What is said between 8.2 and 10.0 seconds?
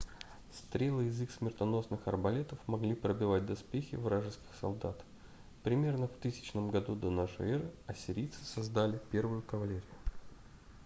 создали первую кавалерию